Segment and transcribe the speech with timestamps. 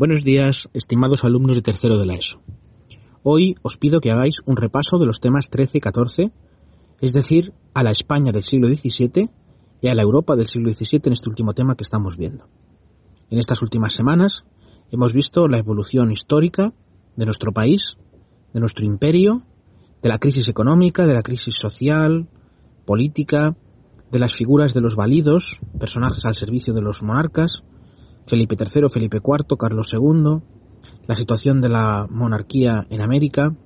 [0.00, 2.40] Buenos días, estimados alumnos de tercero de la ESO.
[3.22, 6.32] Hoy os pido que hagáis un repaso de los temas 13 y 14,
[7.02, 9.28] es decir, a la España del siglo XVII
[9.82, 12.48] y a la Europa del siglo XVII en este último tema que estamos viendo.
[13.28, 14.46] En estas últimas semanas
[14.90, 16.72] hemos visto la evolución histórica
[17.16, 17.98] de nuestro país,
[18.54, 19.42] de nuestro imperio,
[20.00, 22.26] de la crisis económica, de la crisis social,
[22.86, 23.54] política,
[24.10, 27.64] de las figuras de los validos, personajes al servicio de los monarcas,
[28.30, 30.40] Felipe III, Felipe IV, Carlos II,
[31.08, 33.56] la situación de la monarquía en América.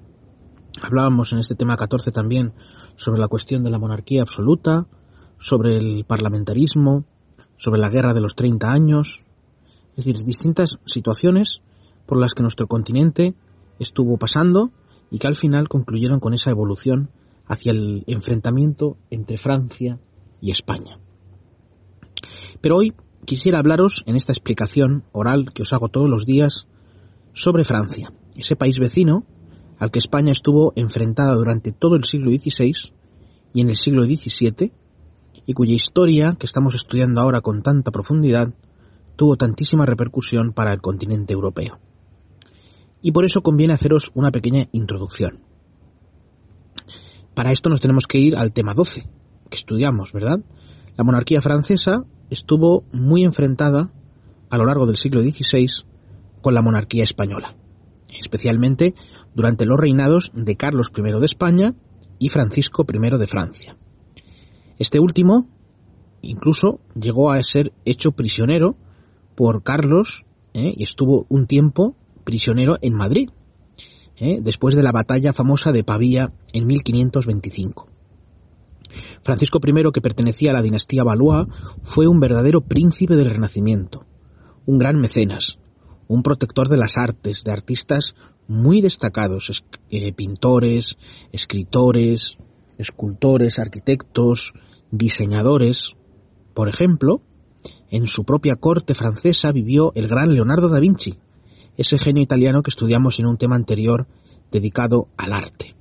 [0.80, 2.54] Hablábamos en este tema 14 también
[2.96, 4.86] sobre la cuestión de la monarquía absoluta,
[5.36, 7.04] sobre el parlamentarismo,
[7.58, 9.26] sobre la guerra de los 30 años,
[9.96, 11.60] es decir, distintas situaciones
[12.06, 13.34] por las que nuestro continente
[13.78, 14.72] estuvo pasando
[15.10, 17.10] y que al final concluyeron con esa evolución
[17.46, 20.00] hacia el enfrentamiento entre Francia
[20.40, 20.98] y España.
[22.62, 26.68] Pero hoy quisiera hablaros en esta explicación oral que os hago todos los días
[27.32, 29.26] sobre Francia, ese país vecino
[29.78, 32.92] al que España estuvo enfrentada durante todo el siglo XVI
[33.52, 34.72] y en el siglo XVII
[35.46, 38.54] y cuya historia que estamos estudiando ahora con tanta profundidad
[39.16, 41.78] tuvo tantísima repercusión para el continente europeo.
[43.02, 45.40] Y por eso conviene haceros una pequeña introducción.
[47.34, 49.08] Para esto nos tenemos que ir al tema 12,
[49.50, 50.40] que estudiamos, ¿verdad?
[50.96, 53.90] La monarquía francesa estuvo muy enfrentada
[54.50, 55.66] a lo largo del siglo XVI
[56.40, 57.56] con la monarquía española,
[58.20, 58.94] especialmente
[59.34, 61.74] durante los reinados de Carlos I de España
[62.18, 63.76] y Francisco I de Francia.
[64.78, 65.48] Este último
[66.22, 68.76] incluso llegó a ser hecho prisionero
[69.34, 70.72] por Carlos ¿eh?
[70.76, 73.30] y estuvo un tiempo prisionero en Madrid,
[74.16, 74.38] ¿eh?
[74.42, 77.93] después de la batalla famosa de Pavía en 1525.
[79.22, 81.46] Francisco I, que pertenecía a la dinastía Valois,
[81.82, 84.04] fue un verdadero príncipe del Renacimiento,
[84.66, 85.58] un gran mecenas,
[86.08, 88.14] un protector de las artes, de artistas
[88.46, 90.96] muy destacados, eh, pintores,
[91.32, 92.38] escritores,
[92.78, 94.52] escultores, arquitectos,
[94.90, 95.94] diseñadores.
[96.52, 97.22] Por ejemplo,
[97.90, 101.18] en su propia corte francesa vivió el gran Leonardo da Vinci,
[101.76, 104.06] ese genio italiano que estudiamos en un tema anterior
[104.50, 105.74] dedicado al arte.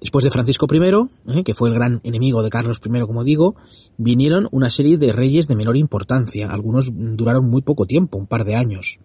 [0.00, 3.56] Después de Francisco I, eh, que fue el gran enemigo de Carlos I, como digo,
[3.96, 6.48] vinieron una serie de reyes de menor importancia.
[6.50, 8.98] Algunos duraron muy poco tiempo, un par de años,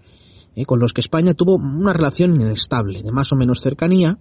[0.56, 4.20] eh, con los que España tuvo una relación inestable, de más o menos cercanía,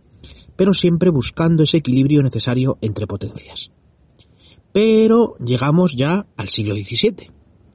[0.56, 3.70] pero siempre buscando ese equilibrio necesario entre potencias.
[4.72, 7.30] Pero llegamos ya al siglo XVII,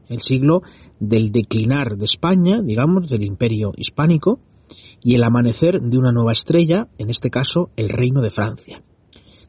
[0.09, 0.62] el siglo
[1.00, 4.40] del declinar de España, digamos, del imperio hispánico,
[5.01, 8.84] y el amanecer de una nueva estrella, en este caso el Reino de Francia,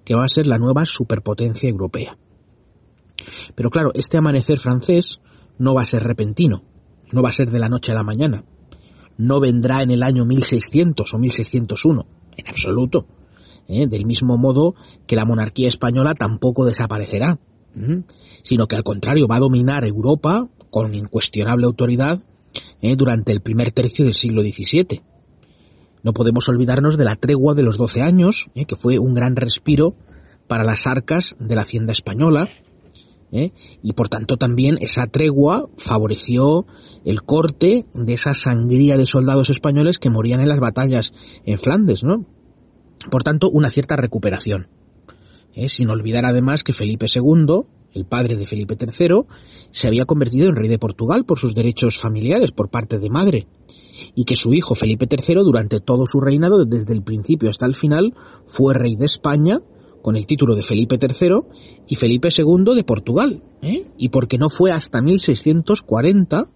[0.05, 2.19] que va a ser la nueva superpotencia europea.
[3.55, 5.21] Pero claro, este amanecer francés
[5.59, 6.65] no va a ser repentino,
[7.13, 8.45] no va a ser de la noche a la mañana,
[9.17, 13.07] no vendrá en el año 1600 o 1601, en absoluto.
[13.69, 13.87] ¿eh?
[13.87, 14.75] Del mismo modo
[15.07, 17.39] que la monarquía española tampoco desaparecerá,
[18.43, 22.23] sino que al contrario va a dominar Europa con incuestionable autoridad
[22.81, 22.97] ¿eh?
[22.97, 25.03] durante el primer tercio del siglo XVII.
[26.03, 28.66] No podemos olvidarnos de la tregua de los doce años, ¿eh?
[28.66, 29.94] que fue un gran respiro
[30.47, 32.50] para las arcas de la hacienda española,
[33.32, 33.53] ¿eh?
[33.82, 36.66] y por tanto también esa tregua favoreció
[37.04, 41.12] el corte de esa sangría de soldados españoles que morían en las batallas
[41.47, 42.26] en Flandes, ¿no?
[43.10, 44.69] Por tanto, una cierta recuperación.
[45.69, 49.22] Sin olvidar además que Felipe II, el padre de Felipe III,
[49.71, 53.47] se había convertido en rey de Portugal por sus derechos familiares por parte de madre,
[54.15, 57.74] y que su hijo Felipe III durante todo su reinado, desde el principio hasta el
[57.74, 58.15] final,
[58.47, 59.60] fue rey de España,
[60.03, 61.28] con el título de Felipe III,
[61.89, 63.86] y Felipe II de Portugal, ¿eh?
[63.97, 66.51] y porque no fue hasta 1640,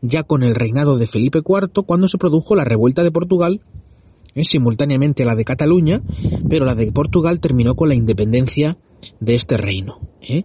[0.00, 3.60] ya con el reinado de Felipe IV, cuando se produjo la revuelta de Portugal,
[4.34, 4.44] ¿eh?
[4.44, 6.02] simultáneamente la de Cataluña,
[6.48, 8.78] pero la de Portugal terminó con la independencia
[9.20, 10.00] de este reino.
[10.20, 10.44] ¿eh?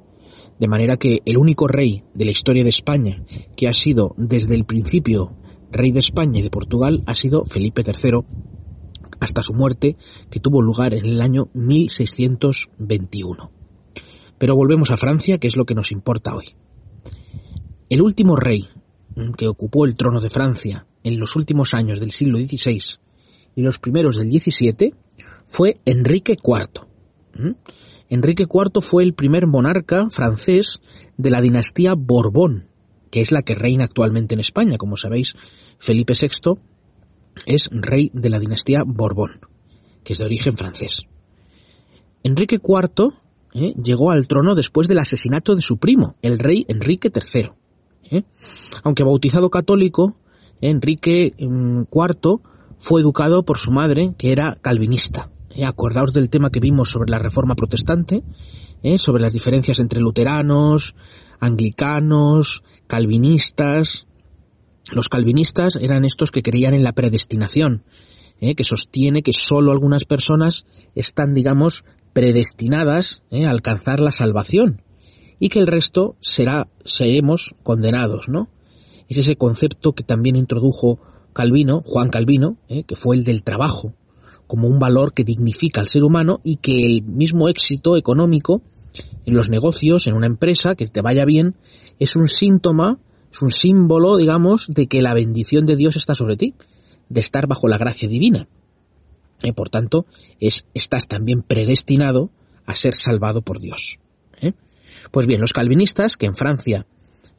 [0.64, 3.26] De manera que el único rey de la historia de España
[3.58, 5.36] que ha sido desde el principio
[5.70, 8.22] rey de España y de Portugal ha sido Felipe III
[9.20, 9.98] hasta su muerte
[10.30, 13.52] que tuvo lugar en el año 1621.
[14.38, 16.56] Pero volvemos a Francia, que es lo que nos importa hoy.
[17.90, 18.70] El último rey
[19.36, 22.80] que ocupó el trono de Francia en los últimos años del siglo XVI
[23.58, 24.96] y los primeros del XVII
[25.46, 26.88] fue Enrique IV.
[27.34, 27.52] ¿Mm?
[28.10, 30.82] Enrique IV fue el primer monarca francés
[31.18, 32.68] de la dinastía Borbón,
[33.10, 34.78] que es la que reina actualmente en España.
[34.78, 35.36] Como sabéis,
[35.80, 36.60] Felipe VI
[37.46, 39.42] es rey de la dinastía Borbón,
[40.04, 41.02] que es de origen francés.
[42.24, 43.14] Enrique IV
[43.54, 43.74] ¿eh?
[43.82, 47.52] llegó al trono después del asesinato de su primo, el rey Enrique III.
[48.12, 48.24] ¿eh?
[48.84, 50.18] Aunque bautizado católico,
[50.62, 52.42] Enrique IV mm,
[52.78, 55.30] fue educado por su madre, que era calvinista.
[55.56, 55.66] ¿Eh?
[55.66, 58.24] Acordaos del tema que vimos sobre la reforma protestante,
[58.98, 60.96] sobre las diferencias entre luteranos,
[61.40, 64.08] anglicanos, calvinistas.
[64.92, 67.84] Los calvinistas eran estos que creían en la predestinación,
[68.42, 70.66] que sostiene que sólo algunas personas
[70.96, 74.82] están, digamos, predestinadas a alcanzar la salvación
[75.40, 78.50] y que el resto será, seremos condenados, ¿no?
[79.10, 81.00] Es ese concepto que también introdujo
[81.34, 82.84] Calvino, Juan Calvino, ¿eh?
[82.84, 83.94] que fue el del trabajo,
[84.54, 88.62] como un valor que dignifica al ser humano y que el mismo éxito económico
[89.26, 91.56] en los negocios, en una empresa, que te vaya bien,
[91.98, 93.00] es un síntoma,
[93.32, 96.54] es un símbolo, digamos, de que la bendición de Dios está sobre ti,
[97.10, 98.48] de estar bajo la gracia divina.
[99.42, 99.54] ¿Eh?
[99.54, 100.06] por tanto,
[100.40, 102.30] es, estás también predestinado
[102.68, 103.98] a ser salvado por Dios.
[104.40, 104.54] ¿eh?
[105.10, 106.86] Pues bien, los calvinistas, que en Francia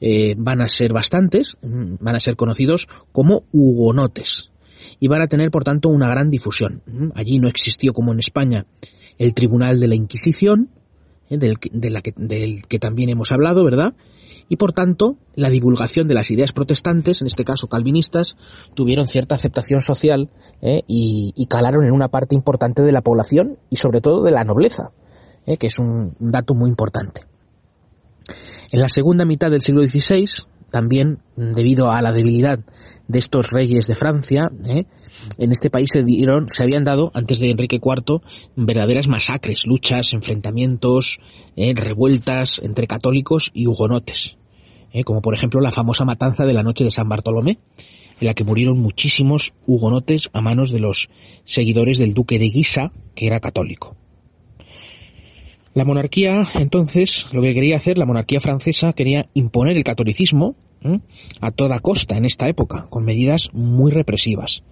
[0.00, 4.50] eh, van a ser bastantes, mm, van a ser conocidos como hugonotes
[5.00, 6.82] y van a tener, por tanto, una gran difusión.
[7.14, 8.66] Allí no existió, como en España,
[9.19, 10.70] el Tribunal de la Inquisición,
[11.31, 13.94] eh, del, que, también hemos hablado, ¿verdad?
[14.48, 18.36] Y por tanto, la divulgación de las ideas protestantes, en este caso calvinistas,
[18.75, 23.76] tuvieron cierta aceptación social eh, y, calaron en una parte importante de la población y
[23.76, 24.92] sobre todo de la nobleza,
[25.58, 27.22] que es un dato muy importante.
[28.70, 30.25] En la segunda mitad del siglo XVI,
[30.75, 32.59] también debido a la debilidad
[33.06, 34.87] de estos reyes de Francia, ¿eh?
[35.38, 38.23] en este país se, dieron, se habían dado, antes de Enrique IV,
[38.56, 41.21] verdaderas masacres, luchas, enfrentamientos,
[41.55, 41.75] ¿eh?
[41.76, 44.37] revueltas entre católicos y hugonotes,
[44.93, 45.05] ¿eh?
[45.05, 47.61] como por ejemplo la famosa matanza de la noche de San Bartolomé,
[48.20, 51.09] en la que murieron muchísimos hugonotes a manos de los
[51.44, 53.97] seguidores del duque de Guisa, que era católico.
[55.75, 60.55] La monarquía, entonces, lo que quería hacer, la monarquía francesa quería imponer el catolicismo
[61.40, 64.62] a toda costa en esta época, con medidas muy represivas.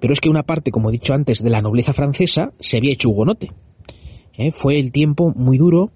[0.00, 2.92] Pero es que una parte, como he dicho antes, de la nobleza francesa se había
[2.92, 3.52] hecho hugonote.
[4.36, 4.50] ¿eh?
[4.50, 5.92] Fue el tiempo muy duro,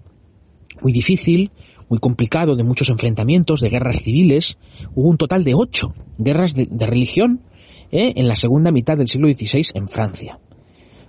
[0.81, 1.51] muy difícil,
[1.89, 4.57] muy complicado, de muchos enfrentamientos, de guerras civiles.
[4.95, 7.41] Hubo un total de ocho guerras de, religión
[7.91, 8.13] ¿eh?
[8.15, 10.39] en la segunda mitad del siglo XVI en Francia.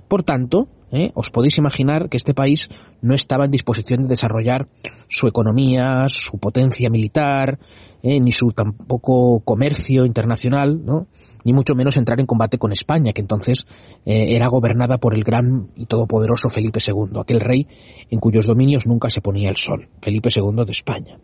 [0.09, 1.11] Por tanto, ¿eh?
[1.15, 2.69] os podéis imaginar que este país
[3.01, 4.69] no estaba en disposición de desarrollar
[5.09, 7.59] su economía, su potencia militar,
[8.03, 8.21] ¿eh?
[8.21, 11.09] ni su tampoco comercio internacional, ¿no?
[11.45, 13.67] ni mucho menos entrar en combate con España, que entonces
[14.05, 17.67] eh, era gobernada por el gran y todopoderoso Felipe II, aquel rey
[18.11, 21.19] en cuyos dominios nunca se ponía el sol, Felipe II de España.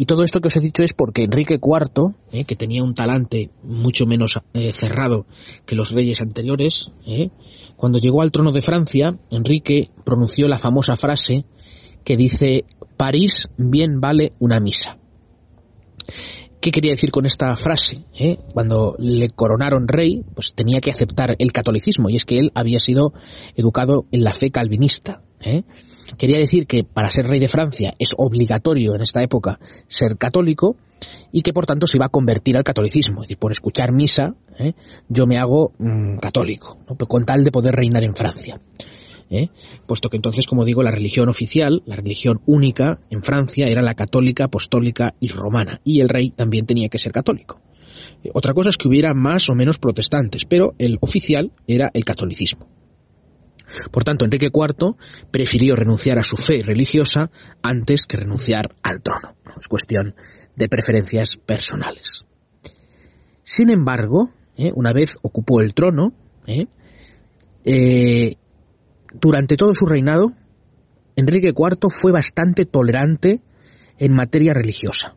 [0.00, 2.94] Y todo esto que os he dicho es porque Enrique IV, eh, que tenía un
[2.94, 5.26] talante mucho menos eh, cerrado
[5.66, 7.30] que los reyes anteriores, eh,
[7.74, 11.46] cuando llegó al trono de Francia, Enrique pronunció la famosa frase
[12.04, 12.64] que dice,
[12.96, 14.98] París bien vale una misa.
[16.60, 18.04] ¿Qué quería decir con esta frase?
[18.52, 22.78] Cuando le coronaron rey, pues tenía que aceptar el catolicismo, y es que él había
[22.78, 23.14] sido
[23.56, 25.22] educado en la fe calvinista.
[26.16, 30.76] Quería decir que para ser rey de Francia es obligatorio en esta época ser católico
[31.32, 33.22] y que por tanto se iba a convertir al catolicismo.
[33.22, 34.72] Es decir, por escuchar misa, ¿eh?
[35.08, 38.60] yo me hago mm, católico, con tal de poder reinar en Francia.
[39.30, 39.48] ¿eh?
[39.86, 43.94] Puesto que entonces, como digo, la religión oficial, la religión única en Francia era la
[43.94, 47.60] católica, apostólica y romana, y el rey también tenía que ser católico.
[48.32, 52.66] Otra cosa es que hubiera más o menos protestantes, pero el oficial era el catolicismo.
[53.90, 54.96] Por tanto, Enrique IV
[55.30, 57.30] prefirió renunciar a su fe religiosa
[57.62, 59.36] antes que renunciar al trono.
[59.60, 60.14] Es cuestión
[60.56, 62.24] de preferencias personales.
[63.42, 64.72] Sin embargo, ¿eh?
[64.74, 66.12] una vez ocupó el trono,
[66.46, 66.66] ¿eh?
[67.64, 68.36] Eh,
[69.12, 70.32] durante todo su reinado,
[71.16, 73.42] Enrique IV fue bastante tolerante
[73.98, 75.16] en materia religiosa.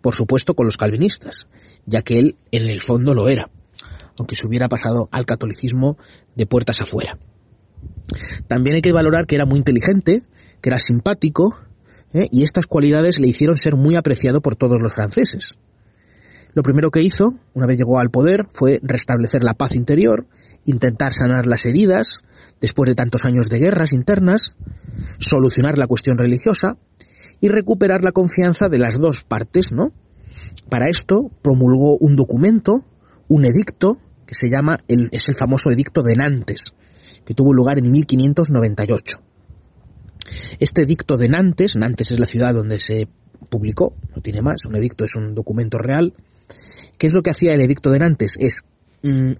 [0.00, 1.48] Por supuesto con los calvinistas,
[1.86, 3.50] ya que él en el fondo lo era,
[4.16, 5.96] aunque se hubiera pasado al catolicismo
[6.36, 7.18] de puertas afuera.
[8.46, 10.22] También hay que valorar que era muy inteligente,
[10.60, 11.58] que era simpático,
[12.12, 12.28] ¿eh?
[12.30, 15.58] y estas cualidades le hicieron ser muy apreciado por todos los franceses.
[16.54, 20.26] Lo primero que hizo, una vez llegó al poder, fue restablecer la paz interior,
[20.64, 22.22] intentar sanar las heridas,
[22.60, 24.54] después de tantos años de guerras internas,
[25.18, 26.76] solucionar la cuestión religiosa
[27.40, 29.92] y recuperar la confianza de las dos partes, ¿no?
[30.68, 32.84] Para esto promulgó un documento,
[33.28, 36.74] un edicto, que se llama, el, es el famoso edicto de Nantes,
[37.28, 39.18] que tuvo lugar en 1598.
[40.60, 43.06] Este edicto de Nantes, Nantes es la ciudad donde se
[43.50, 46.14] publicó, no tiene más, un edicto es un documento real.
[46.96, 48.34] ¿Qué es lo que hacía el edicto de Nantes?
[48.40, 48.64] Es
[49.02, 49.32] mm,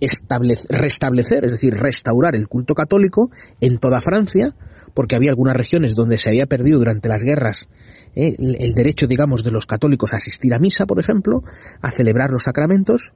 [0.68, 4.54] restablecer, es decir, restaurar el culto católico en toda Francia,
[4.92, 7.70] porque había algunas regiones donde se había perdido durante las guerras
[8.14, 11.42] eh, el derecho, digamos, de los católicos a asistir a misa, por ejemplo,
[11.80, 13.12] a celebrar los sacramentos,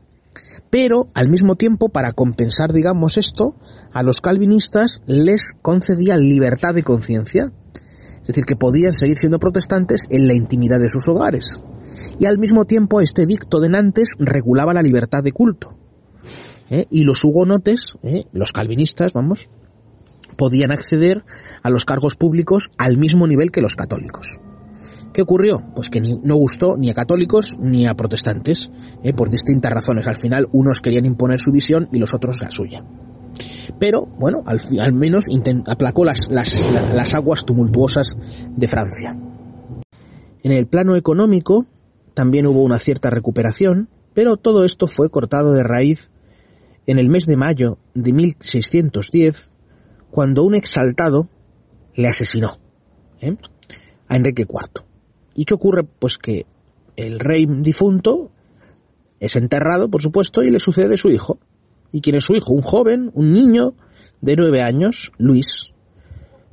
[0.70, 3.54] pero al mismo tiempo, para compensar, digamos, esto,
[3.92, 7.52] a los calvinistas les concedía libertad de conciencia,
[8.22, 11.60] es decir, que podían seguir siendo protestantes en la intimidad de sus hogares.
[12.18, 15.76] Y al mismo tiempo este dicto de Nantes regulaba la libertad de culto.
[16.70, 16.86] ¿eh?
[16.90, 18.24] Y los hugonotes, ¿eh?
[18.32, 19.50] los calvinistas, vamos,
[20.36, 21.24] podían acceder
[21.62, 24.38] a los cargos públicos al mismo nivel que los católicos.
[25.12, 25.58] ¿Qué ocurrió?
[25.74, 28.70] Pues que no gustó ni a católicos ni a protestantes,
[29.02, 29.12] ¿eh?
[29.12, 30.06] por distintas razones.
[30.06, 32.82] Al final unos querían imponer su visión y los otros la suya.
[33.78, 35.26] Pero, bueno, al, al menos
[35.66, 38.16] aplacó las, las, aguas tumultuosas
[38.56, 39.16] de Francia.
[40.42, 41.66] En el plano económico
[42.14, 46.10] también hubo una cierta recuperación, pero todo esto fue cortado de raíz
[46.86, 49.52] en el mes de mayo de 1610,
[50.10, 51.28] cuando un exaltado
[51.94, 52.58] le asesinó
[53.20, 53.36] ¿eh?
[54.08, 54.91] a Enrique IV.
[55.34, 55.84] ¿Y qué ocurre?
[55.84, 56.46] Pues que
[56.96, 58.30] el rey difunto
[59.20, 61.38] es enterrado, por supuesto, y le sucede su hijo,
[61.92, 62.52] ¿Y quién es su hijo?
[62.54, 63.74] Un joven, un niño
[64.22, 65.72] de nueve años, Luis.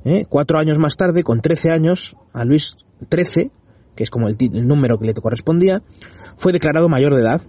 [0.04, 0.26] ¿eh?
[0.28, 2.76] Cuatro años más tarde, con trece años, a Luis
[3.10, 3.50] XIII,
[3.96, 4.36] que es como el,
[4.68, 5.82] número que le correspondía,
[6.36, 7.40] fue declarado mayor de edad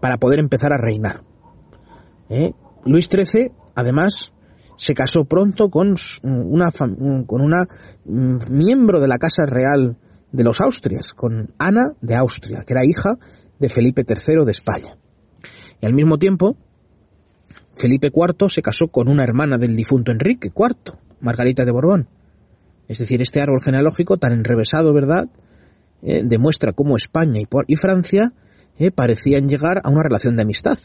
[0.00, 1.22] para poder empezar a reinar.
[2.28, 2.52] ¿eh?
[2.84, 4.32] Luis XIII, además,
[4.76, 7.66] se casó pronto con una, con una
[8.04, 9.96] mm, miembro de la Casa Real
[10.36, 13.18] de los Austrias, con Ana de Austria, que era hija
[13.58, 14.98] de Felipe III de España.
[15.80, 16.56] Y al mismo tiempo,
[17.74, 22.08] Felipe IV se casó con una hermana del difunto Enrique IV, Margarita de Borbón.
[22.86, 25.28] Es decir, este árbol genealógico tan enrevesado, ¿verdad?,
[26.02, 28.32] eh, demuestra cómo España y, Francia
[28.78, 30.78] eh, parecían llegar a una relación de amistad.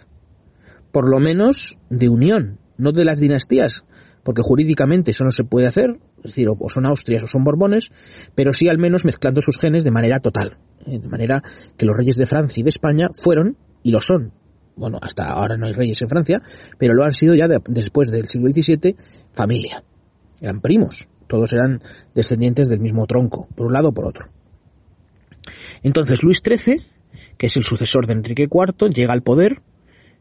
[0.94, 3.84] Por lo menos de unión, no de las dinastías,
[4.24, 7.92] porque jurídicamente eso no se puede hacer, es decir, o son Austrias o son Borbones,
[8.36, 11.44] pero sí al menos mezclando sus genes de manera total, eh, de manera
[11.78, 14.32] que los reyes de Francia y de España fueron, y lo son,
[14.76, 16.42] bueno, hasta ahora no hay reyes en Francia,
[16.78, 18.96] pero lo han sido ya después del siglo XVII,
[19.34, 19.84] familia.
[20.40, 21.82] Eran primos, todos eran
[22.14, 24.28] descendientes del mismo tronco, por un lado o por otro.
[25.84, 26.84] Entonces Luis XIII,
[27.38, 29.62] que es el sucesor de Enrique IV, llega al poder,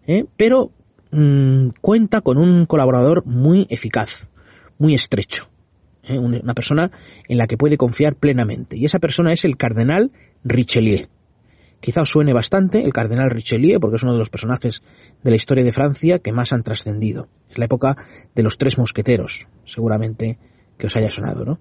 [0.07, 0.25] ¿eh?
[0.37, 0.73] pero
[1.11, 4.29] mm, cuenta con un colaborador muy eficaz,
[4.79, 5.50] muy estrecho,
[6.11, 6.19] ¿eh?
[6.19, 6.91] una persona
[7.29, 10.11] en la que puede confiar plenamente, y esa persona es el cardenal
[10.45, 11.09] Richelieu.
[11.81, 14.83] Quizá os suene bastante el cardenal Richelieu, porque es uno de los personajes
[15.23, 17.29] de la historia de Francia que más han trascendido.
[17.49, 17.97] Es la época
[18.35, 20.39] de los tres mosqueteros, seguramente
[20.77, 21.59] que os haya sonado, ¿no?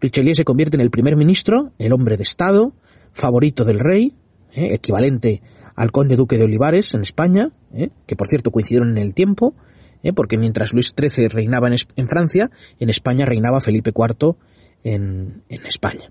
[0.00, 2.72] Richelieu se convierte en el primer ministro, el hombre de Estado,
[3.12, 4.14] favorito del rey,
[4.52, 4.74] ¿eh?
[4.74, 5.42] equivalente
[5.74, 7.90] al conde duque de Olivares en España, ¿eh?
[8.06, 9.54] que por cierto coincidieron en el tiempo,
[10.02, 10.12] ¿eh?
[10.12, 14.36] porque mientras Luis XIII reinaba en, Francia, en España reinaba Felipe IV
[14.84, 16.10] en, España.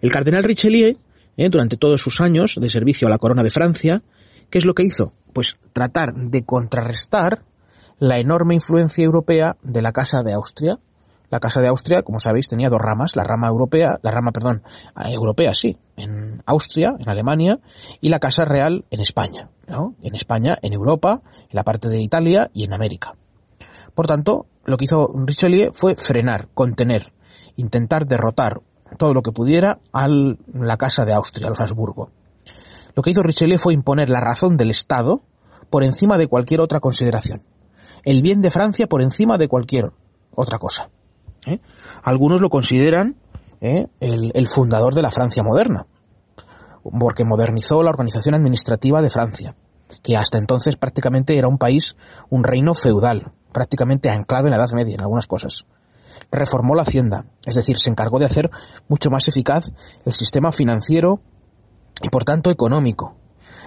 [0.00, 0.96] El cardenal Richelieu
[1.36, 1.48] ¿eh?
[1.48, 4.02] durante todos sus años de servicio a la corona de Francia,
[4.50, 5.12] ¿qué es lo que hizo?
[5.32, 7.44] Pues tratar de contrarrestar
[7.98, 10.78] la enorme influencia europea de la Casa de Austria.
[11.28, 14.62] La Casa de Austria, como sabéis, tenía dos ramas, la rama europea, la rama, perdón,
[14.96, 17.60] europea, sí, en Austria, en Alemania,
[18.00, 19.94] y la Casa Real en España, ¿no?
[20.02, 23.14] En España, en Europa, en la parte de Italia y en América.
[23.94, 27.12] Por tanto, lo que hizo Richelieu fue frenar, contener,
[27.56, 28.60] intentar derrotar
[28.98, 32.10] todo lo que pudiera a la casa de Austria, los Habsburgo.
[32.94, 35.22] Lo que hizo Richelieu fue imponer la razón del Estado
[35.70, 37.42] por encima de cualquier otra consideración.
[38.04, 39.92] El bien de Francia por encima de cualquier
[40.34, 40.88] otra cosa.
[41.46, 41.60] ¿eh?
[42.02, 43.16] Algunos lo consideran
[43.60, 43.86] ¿eh?
[44.00, 45.86] el fundador de la Francia moderna,
[46.98, 49.54] porque modernizó la organización administrativa de Francia,
[50.02, 51.96] que hasta entonces prácticamente era un país,
[52.28, 55.64] un reino feudal, prácticamente anclado en la Edad Media en algunas cosas
[56.30, 58.50] reformó la hacienda, es decir, se encargó de hacer
[58.88, 59.72] mucho más eficaz
[60.04, 61.20] el sistema financiero
[62.02, 63.16] y por tanto económico.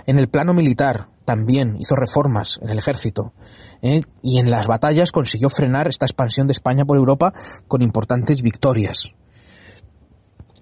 [0.05, 3.33] En el plano militar también hizo reformas en el ejército
[3.81, 4.01] ¿eh?
[4.21, 7.33] y en las batallas consiguió frenar esta expansión de España por Europa
[7.67, 9.11] con importantes victorias.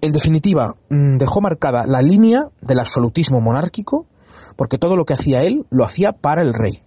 [0.02, 4.08] En definitiva, mm, dejó marcada la línea del absolutismo monárquico
[4.56, 6.82] porque todo lo que hacía él lo hacía para el rey,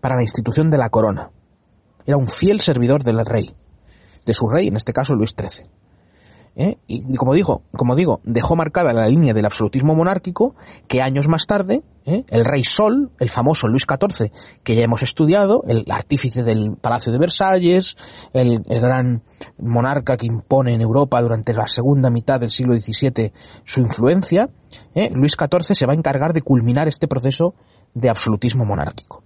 [0.00, 1.30] para la institución de la corona.
[2.04, 3.54] Era un fiel servidor del rey
[4.26, 5.70] de su rey, en este caso Luis XIII.
[6.58, 6.76] ¿Eh?
[6.86, 10.54] y como digo, como digo, dejó marcada la línea del absolutismo monárquico
[10.86, 12.24] que años más tarde ¿eh?
[12.28, 17.12] el rey Sol, el famoso Luis XIV, que ya hemos estudiado, el artífice del Palacio
[17.12, 17.96] de Versalles,
[18.32, 19.22] el, gran
[19.58, 23.32] monarca que impone en Europa durante la segunda mitad del siglo XVII
[23.64, 24.48] su influencia,
[24.94, 25.10] ¿eh?
[25.12, 27.54] Luis XIV se va a encargar de culminar este proceso
[27.94, 29.22] de absolutismo monárquico.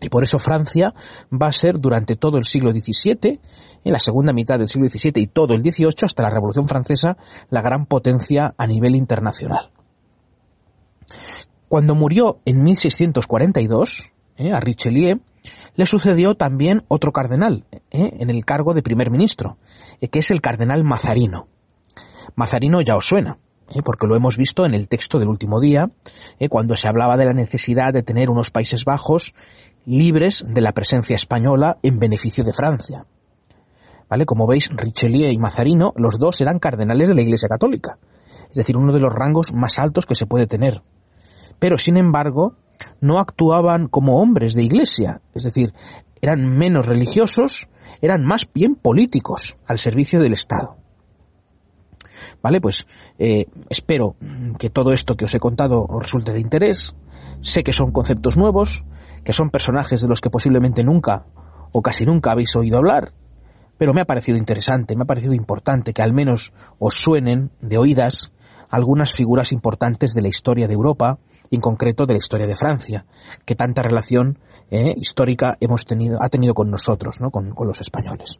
[0.00, 0.94] Y por eso Francia
[1.32, 3.40] va a ser durante todo el siglo XVII,
[3.84, 7.16] en la segunda mitad del siglo XVII y todo el XVIII, hasta la Revolución Francesa,
[7.50, 9.70] la gran potencia a nivel internacional.
[11.68, 15.20] Cuando murió en 1642, eh, a Richelieu,
[15.74, 19.58] le sucedió también otro cardenal eh, en el cargo de primer ministro,
[20.00, 21.48] eh, que es el cardenal Mazarino.
[22.34, 23.38] Mazarino ya os suena,
[23.84, 25.90] porque lo hemos visto en el texto del último día,
[26.50, 29.34] cuando se hablaba de la necesidad de tener unos Países Bajos
[29.86, 33.06] libres de la presencia española en beneficio de Francia.
[34.08, 34.26] ¿Vale?
[34.26, 37.98] Como veis, Richelieu y Mazarino, los dos eran cardenales de la Iglesia Católica,
[38.48, 40.82] es decir, uno de los rangos más altos que se puede tener.
[41.58, 42.56] Pero, sin embargo,
[43.00, 45.72] no actuaban como hombres de iglesia, es decir,
[46.20, 47.68] eran menos religiosos,
[48.00, 50.76] eran más bien políticos al servicio del Estado.
[52.42, 52.86] Vale, pues
[53.18, 54.16] eh, espero
[54.58, 56.94] que todo esto que os he contado os resulte de interés.
[57.40, 58.84] Sé que son conceptos nuevos,
[59.26, 61.26] que son personajes de los que posiblemente nunca
[61.72, 63.12] o casi nunca habéis oído hablar,
[63.76, 67.76] pero me ha parecido interesante, me ha parecido importante que al menos os suenen de
[67.76, 68.30] oídas
[68.70, 71.18] algunas figuras importantes de la historia de Europa
[71.50, 73.04] y en concreto de la historia de Francia,
[73.44, 74.38] que tanta relación
[74.70, 77.32] eh, histórica hemos tenido, ha tenido con nosotros, ¿no?
[77.32, 78.38] con, los españoles.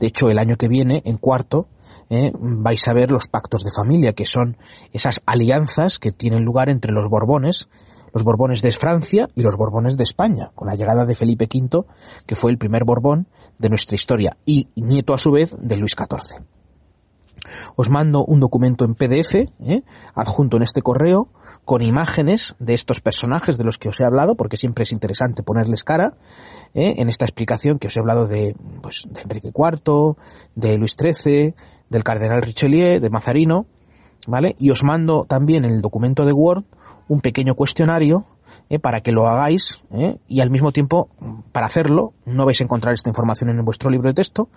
[0.00, 1.68] De hecho, el año que viene, en cuarto,
[2.08, 4.56] eh, vais a ver los pactos de familia, que son
[4.94, 7.68] esas alianzas que tienen lugar entre los Borbones,
[8.14, 11.84] los Borbones de Francia y los Borbones de España, con la llegada de Felipe V,
[12.26, 13.26] que fue el primer Borbón
[13.58, 16.40] de nuestra historia y nieto a su vez de Luis XIV.
[17.76, 19.82] Os mando un documento en PDF, ¿eh?
[20.14, 21.28] adjunto en este correo,
[21.64, 25.42] con imágenes de estos personajes de los que os he hablado, porque siempre es interesante
[25.42, 26.16] ponerles cara,
[26.72, 26.94] ¿eh?
[26.98, 30.16] en esta explicación que os he hablado de, pues, de Enrique IV,
[30.54, 31.54] de Luis XIII,
[31.90, 33.66] del cardenal Richelieu, de Mazarino,
[34.26, 34.54] ¿vale?
[34.58, 36.64] Y os mando también en el documento de Word
[37.08, 38.26] un pequeño cuestionario
[38.68, 38.78] ¿eh?
[38.78, 40.18] para que lo hagáis ¿eh?
[40.28, 41.08] y al mismo tiempo,
[41.52, 44.48] para hacerlo, no vais a encontrar esta información en vuestro libro de texto,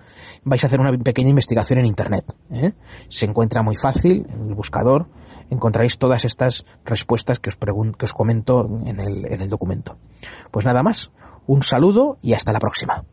[0.43, 2.25] vais a hacer una pequeña investigación en Internet.
[2.51, 2.73] ¿eh?
[3.09, 5.07] Se encuentra muy fácil en el buscador,
[5.49, 9.97] encontraréis todas estas respuestas que os, que os comento en el, en el documento.
[10.51, 11.11] Pues nada más,
[11.45, 13.03] un saludo y hasta la próxima.